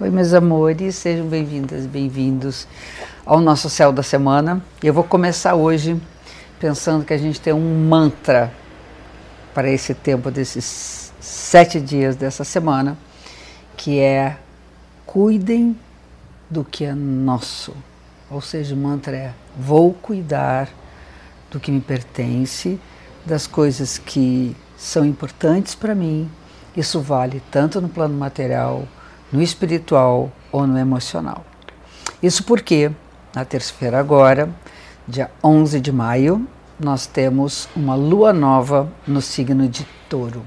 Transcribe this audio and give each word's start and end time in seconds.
Oi, 0.00 0.10
meus 0.10 0.34
amores, 0.34 0.96
sejam 0.96 1.28
bem-vindas, 1.28 1.86
bem-vindos 1.86 2.66
ao 3.24 3.38
nosso 3.38 3.70
céu 3.70 3.92
da 3.92 4.02
semana. 4.02 4.60
Eu 4.82 4.92
vou 4.92 5.04
começar 5.04 5.54
hoje 5.54 5.96
pensando 6.58 7.04
que 7.04 7.14
a 7.14 7.16
gente 7.16 7.40
tem 7.40 7.52
um 7.52 7.86
mantra 7.88 8.52
para 9.54 9.70
esse 9.70 9.94
tempo 9.94 10.32
desses 10.32 11.12
sete 11.20 11.80
dias 11.80 12.16
dessa 12.16 12.42
semana, 12.42 12.98
que 13.76 14.00
é 14.00 14.36
cuidem 15.06 15.78
do 16.50 16.64
que 16.64 16.84
é 16.84 16.92
nosso. 16.92 17.72
Ou 18.28 18.40
seja, 18.40 18.74
o 18.74 18.78
mantra 18.78 19.16
é 19.16 19.32
vou 19.56 19.94
cuidar 19.94 20.68
do 21.52 21.60
que 21.60 21.70
me 21.70 21.80
pertence, 21.80 22.80
das 23.24 23.46
coisas 23.46 23.96
que 23.96 24.56
são 24.76 25.04
importantes 25.04 25.76
para 25.76 25.94
mim. 25.94 26.28
Isso 26.76 27.00
vale 27.00 27.40
tanto 27.48 27.80
no 27.80 27.88
plano 27.88 28.18
material, 28.18 28.88
no 29.34 29.42
espiritual 29.42 30.30
ou 30.52 30.64
no 30.64 30.78
emocional. 30.78 31.44
Isso 32.22 32.44
porque, 32.44 32.92
na 33.34 33.44
terça-feira 33.44 33.98
agora, 33.98 34.48
dia 35.08 35.28
11 35.42 35.80
de 35.80 35.90
maio, 35.90 36.46
nós 36.78 37.08
temos 37.08 37.68
uma 37.74 37.96
lua 37.96 38.32
nova 38.32 38.88
no 39.04 39.20
signo 39.20 39.68
de 39.68 39.84
Touro. 40.08 40.44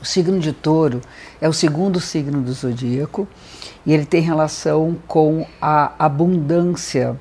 O 0.00 0.04
signo 0.04 0.38
de 0.38 0.52
Touro 0.52 1.00
é 1.40 1.48
o 1.48 1.52
segundo 1.52 1.98
signo 1.98 2.40
do 2.40 2.52
zodíaco 2.52 3.26
e 3.84 3.92
ele 3.92 4.06
tem 4.06 4.20
relação 4.20 4.96
com 5.08 5.44
a 5.60 5.90
abundância 5.98 7.18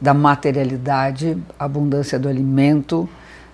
da 0.00 0.14
materialidade, 0.14 1.36
abundância 1.58 2.20
do 2.20 2.28
alimento, 2.28 3.08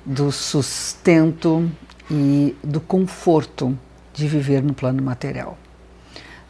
do 0.04 0.30
sustento 0.30 1.70
e 2.10 2.54
do 2.62 2.82
conforto 2.82 3.74
de 4.12 4.29
viver 4.29 4.62
no 4.62 4.74
plano 4.74 5.02
material. 5.02 5.56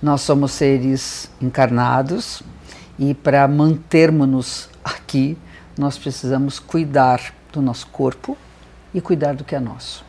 Nós 0.02 0.22
somos 0.22 0.52
seres 0.52 1.30
encarnados 1.42 2.42
e 2.98 3.12
para 3.12 3.46
mantermos-nos 3.46 4.70
aqui, 4.82 5.36
nós 5.76 5.98
precisamos 5.98 6.58
cuidar 6.58 7.34
do 7.52 7.60
nosso 7.60 7.86
corpo 7.88 8.36
e 8.94 9.00
cuidar 9.00 9.34
do 9.34 9.44
que 9.44 9.54
é 9.54 9.60
nosso. 9.60 10.04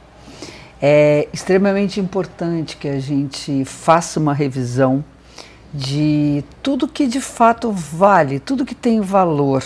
É 0.81 1.27
extremamente 1.33 1.99
importante 1.99 2.77
que 2.77 2.87
a 2.87 2.99
gente 2.99 3.65
faça 3.65 4.19
uma 4.19 4.33
revisão 4.33 5.03
de 5.73 6.43
tudo 6.63 6.87
que 6.87 7.05
de 7.05 7.21
fato 7.21 7.71
vale, 7.71 8.39
tudo 8.39 8.65
que 8.65 8.75
tem 8.75 8.99
valor, 9.01 9.63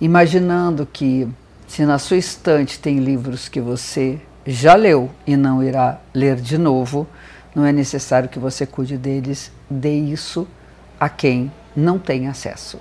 imaginando 0.00 0.86
que 0.86 1.26
se 1.66 1.84
na 1.84 1.98
sua 1.98 2.18
estante 2.18 2.78
tem 2.78 2.98
livros 2.98 3.48
que 3.48 3.60
você 3.60 4.20
já 4.46 4.74
leu 4.74 5.10
e 5.26 5.36
não 5.36 5.62
irá 5.62 5.98
ler 6.14 6.36
de 6.36 6.58
novo, 6.58 7.06
não 7.54 7.64
é 7.64 7.72
necessário 7.72 8.28
que 8.28 8.38
você 8.38 8.66
cuide 8.66 8.96
deles, 8.96 9.52
dê 9.68 9.94
isso 9.94 10.46
a 10.98 11.08
quem 11.08 11.52
não 11.76 11.98
tem 11.98 12.28
acesso. 12.28 12.78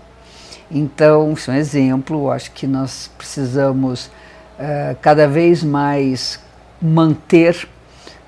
Então, 0.69 1.33
isso 1.33 1.51
é 1.51 1.55
um 1.55 1.57
exemplo, 1.57 2.31
acho 2.31 2.51
que 2.51 2.65
nós 2.65 3.11
precisamos 3.17 4.05
uh, 4.05 4.95
cada 5.01 5.27
vez 5.27 5.63
mais 5.63 6.39
manter 6.81 7.67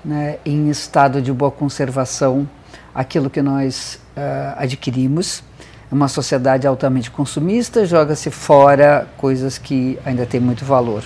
né, 0.04 0.36
em 0.44 0.68
estado 0.68 1.22
de 1.22 1.32
boa 1.32 1.50
conservação 1.50 2.48
aquilo 2.94 3.30
que 3.30 3.40
nós 3.40 3.98
uh, 4.16 4.54
adquirimos. 4.56 5.42
Uma 5.90 6.08
sociedade 6.08 6.66
altamente 6.66 7.10
consumista 7.10 7.86
joga-se 7.86 8.30
fora 8.30 9.08
coisas 9.16 9.58
que 9.58 9.98
ainda 10.04 10.26
têm 10.26 10.40
muito 10.40 10.64
valor. 10.64 11.04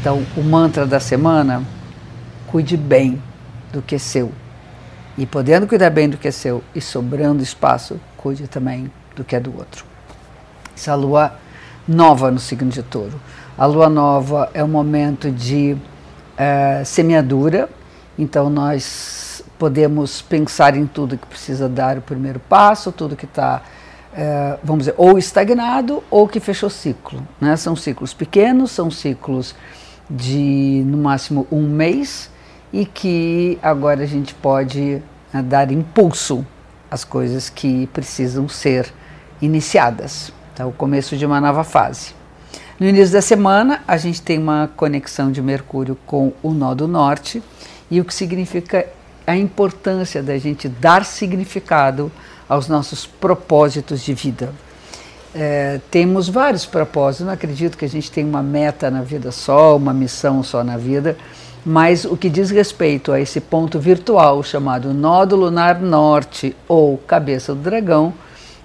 Então, 0.00 0.24
o 0.36 0.42
mantra 0.42 0.86
da 0.86 0.98
semana: 0.98 1.62
cuide 2.46 2.76
bem 2.76 3.22
do 3.72 3.82
que 3.82 3.96
é 3.96 3.98
seu. 3.98 4.32
E 5.18 5.24
podendo 5.24 5.66
cuidar 5.66 5.88
bem 5.88 6.10
do 6.10 6.18
que 6.18 6.28
é 6.28 6.30
seu 6.30 6.62
e 6.74 6.80
sobrando 6.80 7.42
espaço, 7.42 7.98
cuide 8.18 8.46
também 8.46 8.92
do 9.14 9.24
que 9.24 9.34
é 9.34 9.40
do 9.40 9.56
outro. 9.56 9.84
Essa 10.76 10.94
lua 10.94 11.34
nova 11.88 12.30
no 12.30 12.38
signo 12.38 12.70
de 12.70 12.82
touro. 12.82 13.18
A 13.56 13.64
lua 13.64 13.88
nova 13.88 14.50
é 14.52 14.62
um 14.62 14.68
momento 14.68 15.30
de 15.30 15.72
uh, 15.74 16.84
semeadura, 16.84 17.70
então 18.18 18.50
nós 18.50 19.42
podemos 19.58 20.20
pensar 20.20 20.76
em 20.76 20.86
tudo 20.86 21.16
que 21.16 21.26
precisa 21.26 21.66
dar 21.66 21.96
o 21.96 22.02
primeiro 22.02 22.38
passo, 22.38 22.92
tudo 22.92 23.16
que 23.16 23.24
está, 23.24 23.62
uh, 24.12 24.18
eh, 24.18 24.58
vamos 24.62 24.84
dizer, 24.84 24.94
ou 24.98 25.16
estagnado 25.16 26.04
ou 26.10 26.28
que 26.28 26.40
fechou 26.40 26.68
ciclo. 26.68 27.26
Né? 27.40 27.56
São 27.56 27.74
ciclos 27.74 28.12
pequenos, 28.12 28.70
são 28.70 28.90
ciclos 28.90 29.54
de 30.10 30.84
no 30.86 30.98
máximo 30.98 31.46
um 31.50 31.62
mês 31.62 32.30
e 32.76 32.84
que 32.84 33.58
agora 33.62 34.02
a 34.02 34.06
gente 34.06 34.34
pode 34.34 35.02
uh, 35.32 35.42
dar 35.42 35.72
impulso 35.72 36.46
às 36.90 37.04
coisas 37.04 37.48
que 37.48 37.86
precisam 37.86 38.46
ser 38.50 38.92
iniciadas. 39.40 40.30
Então, 40.52 40.68
o 40.68 40.72
começo 40.72 41.16
de 41.16 41.24
uma 41.24 41.40
nova 41.40 41.64
fase. 41.64 42.14
No 42.78 42.86
início 42.86 43.14
da 43.14 43.22
semana, 43.22 43.82
a 43.88 43.96
gente 43.96 44.20
tem 44.20 44.38
uma 44.38 44.70
conexão 44.76 45.32
de 45.32 45.40
Mercúrio 45.40 45.96
com 46.04 46.34
o 46.42 46.52
nó 46.52 46.74
do 46.74 46.86
norte, 46.86 47.42
e 47.90 47.98
o 47.98 48.04
que 48.04 48.12
significa 48.12 48.86
a 49.26 49.34
importância 49.34 50.22
da 50.22 50.36
gente 50.36 50.68
dar 50.68 51.02
significado 51.06 52.12
aos 52.46 52.68
nossos 52.68 53.06
propósitos 53.06 54.02
de 54.02 54.12
vida. 54.12 54.52
É, 55.34 55.80
temos 55.90 56.28
vários 56.28 56.66
propósitos, 56.66 57.26
não 57.26 57.32
acredito 57.32 57.78
que 57.78 57.86
a 57.86 57.88
gente 57.88 58.10
tenha 58.10 58.26
uma 58.26 58.42
meta 58.42 58.90
na 58.90 59.00
vida 59.00 59.32
só, 59.32 59.76
uma 59.76 59.94
missão 59.94 60.42
só 60.42 60.62
na 60.62 60.76
vida, 60.76 61.16
mas 61.68 62.04
o 62.04 62.16
que 62.16 62.30
diz 62.30 62.48
respeito 62.48 63.10
a 63.10 63.20
esse 63.20 63.40
ponto 63.40 63.80
virtual 63.80 64.40
chamado 64.44 64.94
nó 64.94 65.24
do 65.24 65.34
lunar 65.34 65.80
norte 65.80 66.54
ou 66.68 66.96
cabeça 66.96 67.52
do 67.52 67.60
dragão, 67.60 68.14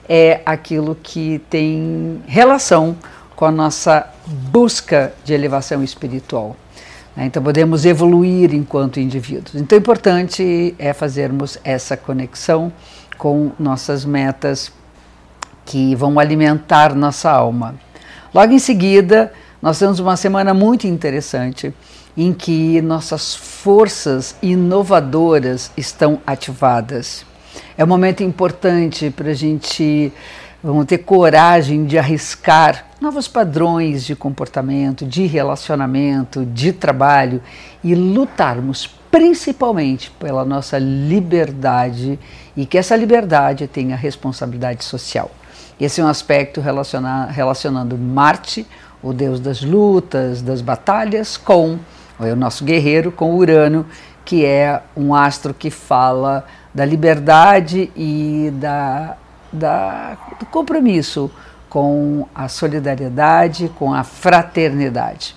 é 0.08 0.42
aquilo 0.46 0.96
que 1.02 1.42
tem 1.50 2.22
relação 2.28 2.96
com 3.36 3.46
a 3.46 3.52
nossa 3.52 4.08
busca 4.28 5.14
de 5.26 5.34
elevação 5.34 5.84
espiritual. 5.84 6.56
Né? 7.18 7.26
Então 7.26 7.42
podemos 7.42 7.86
evoluir 7.86 8.54
enquanto 8.54 9.00
indivíduos. 9.00 9.56
Então 9.56 9.76
o 9.76 9.82
importante 9.82 10.76
é 10.78 10.94
fazermos 10.94 11.58
essa 11.64 11.98
conexão 11.98 12.72
com 13.18 13.52
nossas 13.58 14.06
metas 14.06 14.72
que 15.66 15.96
vão 15.96 16.20
alimentar 16.20 16.94
nossa 16.94 17.32
alma. 17.32 17.74
Logo 18.32 18.54
em 18.54 18.60
seguida, 18.60 19.34
nós 19.62 19.78
temos 19.78 20.00
uma 20.00 20.18
semana 20.18 20.54
muito 20.54 20.88
interessante 20.88 21.74
em 22.18 22.34
que 22.34 22.82
nossas 22.82 23.36
forças 23.36 24.36
inovadoras 24.42 25.72
estão 25.78 26.20
ativadas. 26.26 27.26
É 27.78 27.84
um 27.84 27.88
momento 27.88 28.24
importante 28.24 29.10
para 29.12 29.30
a 29.30 29.34
gente 29.34 30.12
vamos 30.64 30.86
ter 30.86 31.00
coragem 31.00 31.86
de 31.86 31.98
arriscar 31.98 32.88
novos 33.00 33.28
padrões 33.28 34.04
de 34.04 34.16
comportamento, 34.16 35.06
de 35.06 35.26
relacionamento, 35.26 36.46
de 36.46 36.72
trabalho 36.72 37.42
e 37.84 37.96
lutarmos 37.96 38.88
principalmente 39.10 40.10
pela 40.12 40.46
nossa 40.46 40.78
liberdade 40.80 42.20
e 42.56 42.66
que 42.66 42.78
essa 42.78 42.96
liberdade 42.96 43.68
tenha 43.68 43.96
responsabilidade 43.96 44.84
social. 44.84 45.30
Esse 45.80 46.00
é 46.00 46.04
um 46.04 46.08
aspecto 46.08 46.62
relacionando 46.62 47.98
Marte, 47.98 48.68
o 49.02 49.14
deus 49.14 49.40
das 49.40 49.62
lutas, 49.62 50.42
das 50.42 50.62
batalhas, 50.62 51.38
com 51.38 51.80
é 52.20 52.32
o 52.32 52.36
nosso 52.36 52.64
guerreiro, 52.64 53.12
com 53.12 53.36
Urano, 53.36 53.86
que 54.24 54.46
é 54.46 54.84
um 54.96 55.16
astro 55.16 55.56
que 55.56 55.72
fala 55.72 56.46
da 56.72 56.86
liberdade 56.86 57.92
e 57.96 58.52
da 58.54 59.18
da, 59.52 60.18
do 60.40 60.46
compromisso 60.46 61.30
com 61.70 62.28
a 62.34 62.48
solidariedade, 62.48 63.72
com 63.78 63.94
a 63.94 64.04
fraternidade. 64.04 65.36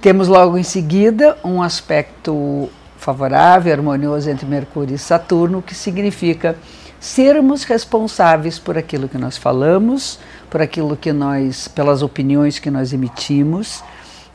Temos 0.00 0.28
logo 0.28 0.58
em 0.58 0.62
seguida 0.62 1.36
um 1.44 1.62
aspecto 1.62 2.68
favorável, 2.96 3.72
harmonioso 3.72 4.30
entre 4.30 4.46
Mercúrio 4.46 4.94
e 4.94 4.98
Saturno, 4.98 5.62
que 5.62 5.74
significa 5.74 6.56
sermos 7.00 7.64
responsáveis 7.64 8.58
por 8.58 8.78
aquilo 8.78 9.08
que 9.08 9.18
nós 9.18 9.36
falamos, 9.36 10.18
por 10.54 10.62
aquilo 10.62 10.96
que 10.96 11.12
nós, 11.12 11.66
pelas 11.66 12.00
opiniões 12.00 12.60
que 12.60 12.70
nós 12.70 12.92
emitimos, 12.92 13.82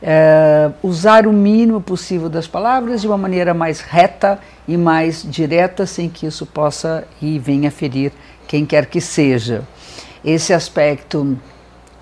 é, 0.02 0.70
usar 0.82 1.26
o 1.26 1.32
mínimo 1.32 1.80
possível 1.80 2.28
das 2.28 2.46
palavras 2.46 3.00
de 3.00 3.06
uma 3.06 3.16
maneira 3.16 3.54
mais 3.54 3.80
reta 3.80 4.38
e 4.68 4.76
mais 4.76 5.22
direta, 5.22 5.86
sem 5.86 6.10
que 6.10 6.26
isso 6.26 6.44
possa 6.44 7.08
e 7.22 7.38
venha 7.38 7.70
ferir 7.70 8.12
quem 8.46 8.66
quer 8.66 8.84
que 8.84 9.00
seja. 9.00 9.62
Esse 10.22 10.52
aspecto, 10.52 11.38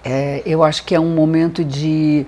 é, 0.03 0.43
eu 0.45 0.65
acho 0.65 0.85
que 0.85 0.97
é 0.97 0.99
um 0.99 1.15
momento 1.15 1.65
de 1.65 2.27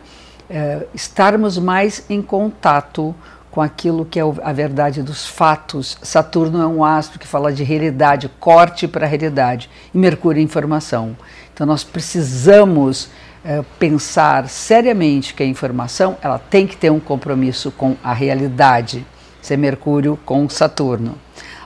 é, 0.49 0.87
estarmos 0.95 1.59
mais 1.59 2.05
em 2.09 2.23
contato 2.23 3.13
com 3.51 3.61
aquilo 3.61 4.05
que 4.05 4.21
é 4.21 4.23
a 4.43 4.53
verdade 4.53 5.03
dos 5.03 5.27
fatos. 5.27 5.99
Saturno 6.03 6.63
é 6.63 6.67
um 6.67 6.85
astro 6.85 7.19
que 7.19 7.27
fala 7.27 7.53
de 7.53 7.65
realidade, 7.65 8.31
corte 8.39 8.87
para 8.87 9.07
a 9.07 9.09
realidade, 9.09 9.69
e 9.93 9.99
Mercúrio 9.99 10.41
é 10.41 10.43
informação. 10.43 11.17
Então 11.53 11.67
nós 11.67 11.83
precisamos 11.83 13.09
é, 13.45 13.63
pensar 13.79 14.49
seriamente 14.49 15.35
que 15.35 15.43
a 15.43 15.47
informação 15.47 16.17
ela 16.23 16.39
tem 16.39 16.67
que 16.67 16.77
ter 16.77 16.91
um 16.91 17.01
compromisso 17.01 17.71
com 17.71 17.97
a 18.03 18.13
realidade. 18.13 19.05
Isso 19.43 19.53
é 19.53 19.57
Mercúrio 19.57 20.19
com 20.25 20.49
Saturno. 20.49 21.17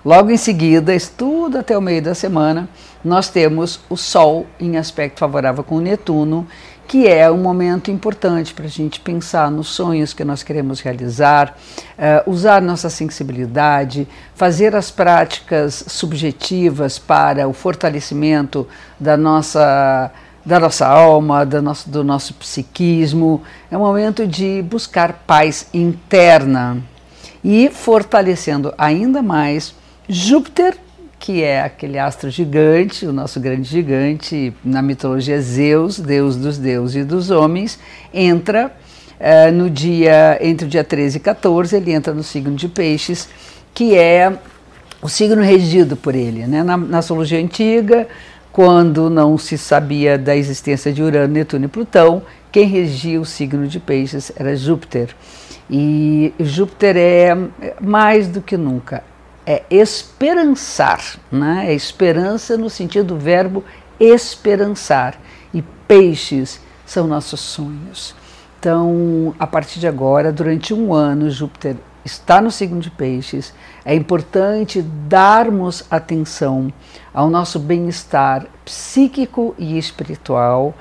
Logo 0.04 0.30
em 0.30 0.36
seguida, 0.36 0.94
estudo 0.94 1.58
até 1.58 1.76
o 1.76 1.80
meio 1.80 2.02
da 2.02 2.14
semana, 2.14 2.68
nós 3.02 3.28
temos 3.30 3.80
o 3.88 3.96
Sol 3.96 4.46
em 4.60 4.76
aspecto 4.76 5.18
favorável 5.18 5.64
com 5.64 5.80
Netuno, 5.80 6.46
que 6.86 7.08
é 7.08 7.30
um 7.30 7.38
momento 7.38 7.90
importante 7.90 8.52
para 8.52 8.66
a 8.66 8.68
gente 8.68 9.00
pensar 9.00 9.50
nos 9.50 9.68
sonhos 9.68 10.12
que 10.12 10.24
nós 10.24 10.42
queremos 10.42 10.80
realizar, 10.80 11.56
uh, 11.98 12.30
usar 12.30 12.60
nossa 12.60 12.90
sensibilidade, 12.90 14.06
fazer 14.34 14.76
as 14.76 14.90
práticas 14.90 15.84
subjetivas 15.88 16.98
para 16.98 17.48
o 17.48 17.52
fortalecimento 17.52 18.66
da 18.98 19.16
nossa 19.16 20.12
da 20.46 20.60
nossa 20.60 20.86
alma, 20.86 21.46
do 21.46 21.62
nosso, 21.62 21.88
do 21.88 22.04
nosso 22.04 22.34
psiquismo. 22.34 23.42
É 23.70 23.78
um 23.78 23.80
momento 23.80 24.26
de 24.26 24.60
buscar 24.60 25.24
paz 25.26 25.68
interna 25.72 26.82
e 27.42 27.70
fortalecendo 27.70 28.74
ainda 28.76 29.22
mais 29.22 29.74
Júpiter, 30.06 30.76
que 31.24 31.42
é 31.42 31.62
aquele 31.62 31.98
astro 31.98 32.28
gigante, 32.28 33.06
o 33.06 33.12
nosso 33.12 33.40
grande 33.40 33.66
gigante, 33.66 34.52
na 34.62 34.82
mitologia 34.82 35.40
Zeus, 35.40 35.98
deus 35.98 36.36
dos 36.36 36.58
deuses 36.58 36.96
e 36.96 37.02
dos 37.02 37.30
homens, 37.30 37.78
entra 38.12 38.70
uh, 39.18 39.50
no 39.50 39.70
dia 39.70 40.36
entre 40.42 40.66
o 40.66 40.68
dia 40.68 40.84
13 40.84 41.16
e 41.16 41.20
14, 41.20 41.76
ele 41.76 41.92
entra 41.92 42.12
no 42.12 42.22
signo 42.22 42.54
de 42.54 42.68
Peixes, 42.68 43.26
que 43.72 43.96
é 43.96 44.34
o 45.00 45.08
signo 45.08 45.40
regido 45.40 45.96
por 45.96 46.14
ele. 46.14 46.46
Né? 46.46 46.62
Na, 46.62 46.76
na 46.76 46.98
astrologia 46.98 47.38
antiga, 47.38 48.06
quando 48.52 49.08
não 49.08 49.38
se 49.38 49.56
sabia 49.56 50.18
da 50.18 50.36
existência 50.36 50.92
de 50.92 51.02
Urano, 51.02 51.32
Netuno 51.32 51.64
e 51.64 51.68
Plutão, 51.68 52.20
quem 52.52 52.66
regia 52.66 53.18
o 53.18 53.24
signo 53.24 53.66
de 53.66 53.80
Peixes 53.80 54.30
era 54.36 54.54
Júpiter. 54.54 55.08
E 55.70 56.34
Júpiter 56.38 56.98
é 56.98 57.34
mais 57.80 58.28
do 58.28 58.42
que 58.42 58.58
nunca 58.58 59.13
é 59.46 59.62
esperançar, 59.70 61.18
né? 61.30 61.66
é 61.68 61.74
esperança 61.74 62.56
no 62.56 62.70
sentido 62.70 63.14
do 63.14 63.18
verbo 63.18 63.64
esperançar. 63.98 65.18
E 65.52 65.62
peixes 65.86 66.60
são 66.84 67.06
nossos 67.06 67.40
sonhos. 67.40 68.14
Então, 68.58 69.34
a 69.38 69.46
partir 69.46 69.78
de 69.78 69.86
agora, 69.86 70.32
durante 70.32 70.72
um 70.72 70.92
ano, 70.94 71.30
Júpiter 71.30 71.76
está 72.04 72.40
no 72.40 72.50
signo 72.50 72.80
de 72.80 72.90
Peixes. 72.90 73.52
É 73.84 73.94
importante 73.94 74.82
darmos 74.82 75.84
atenção 75.90 76.72
ao 77.12 77.30
nosso 77.30 77.58
bem-estar 77.58 78.46
psíquico 78.64 79.54
e 79.58 79.78
espiritual. 79.78 80.74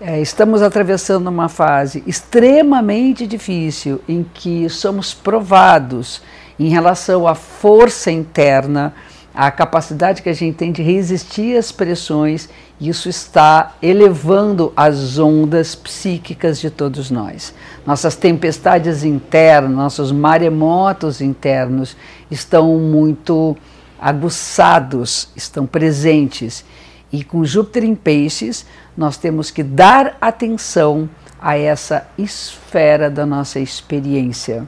É, 0.00 0.20
estamos 0.20 0.62
atravessando 0.62 1.28
uma 1.28 1.48
fase 1.48 2.02
extremamente 2.06 3.26
difícil 3.26 4.00
em 4.08 4.24
que 4.34 4.68
somos 4.68 5.14
provados 5.14 6.22
em 6.58 6.68
relação 6.68 7.26
à 7.26 7.34
força 7.34 8.10
interna, 8.10 8.94
à 9.34 9.50
capacidade 9.50 10.22
que 10.22 10.28
a 10.28 10.34
gente 10.34 10.56
tem 10.56 10.70
de 10.70 10.82
resistir 10.82 11.56
às 11.56 11.72
pressões, 11.72 12.48
isso 12.80 13.08
está 13.08 13.74
elevando 13.80 14.72
as 14.76 15.18
ondas 15.18 15.74
psíquicas 15.74 16.60
de 16.60 16.70
todos 16.70 17.10
nós. 17.10 17.54
Nossas 17.86 18.16
tempestades 18.16 19.04
internas, 19.04 19.70
nossos 19.70 20.12
maremotos 20.12 21.20
internos 21.20 21.96
estão 22.30 22.78
muito 22.78 23.56
aguçados, 24.00 25.28
estão 25.36 25.64
presentes. 25.64 26.64
E 27.12 27.22
com 27.22 27.44
Júpiter 27.44 27.84
em 27.84 27.94
Peixes, 27.94 28.66
nós 28.96 29.16
temos 29.16 29.50
que 29.50 29.62
dar 29.62 30.16
atenção 30.20 31.08
a 31.40 31.56
essa 31.56 32.06
esfera 32.18 33.08
da 33.08 33.24
nossa 33.24 33.60
experiência. 33.60 34.66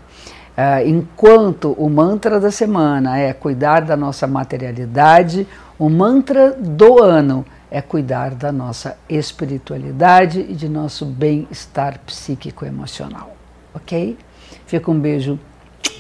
Uh, 0.57 0.87
enquanto 0.87 1.73
o 1.73 1.91
mantra 1.91 2.39
da 2.39 2.51
semana 2.51 3.19
é 3.19 3.33
cuidar 3.33 3.81
da 3.81 3.97
nossa 3.97 4.27
materialidade, 4.27 5.49
o 5.77 5.89
mantra 5.89 6.53
do 6.53 7.03
ano 7.03 7.45
é 7.69 7.83
cuidar 7.83 8.37
da 8.37 8.53
nossa 8.53 8.97
espiritualidade 9.09 10.47
e 10.49 10.55
de 10.55 10.69
nosso 10.69 11.05
bem-estar 11.05 11.99
psíquico-emocional. 12.07 13.35
Ok? 13.75 14.17
Fica 14.65 14.91
um 14.93 15.01
beijo 15.01 15.41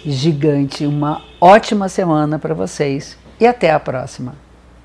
gigante, 0.06 0.86
uma 0.86 1.20
ótima 1.40 1.88
semana 1.88 2.38
para 2.38 2.54
vocês 2.54 3.18
e 3.40 3.46
até 3.48 3.72
a 3.72 3.80
próxima. 3.80 4.43